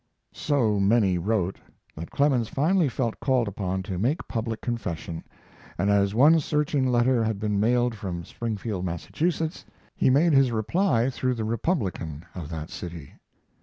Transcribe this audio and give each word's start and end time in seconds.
So 0.33 0.79
many 0.79 1.19
wrote, 1.19 1.59
that 1.95 2.09
Clemens 2.09 2.47
finally 2.47 2.89
felt 2.89 3.19
called 3.19 3.47
upon 3.47 3.83
to 3.83 3.99
make 3.99 4.27
public 4.27 4.59
confession, 4.59 5.23
and 5.77 5.91
as 5.91 6.15
one 6.15 6.39
searching 6.39 6.87
letter 6.91 7.23
had 7.23 7.39
been 7.39 7.59
mailed 7.59 7.93
from 7.93 8.23
Springfield, 8.25 8.83
Massachusetts, 8.83 9.63
he 9.95 10.09
made 10.09 10.33
his 10.33 10.51
reply 10.51 11.11
through 11.11 11.35
the 11.35 11.45
Republican 11.45 12.25
of 12.33 12.49
that 12.49 12.71
city. 12.71 13.13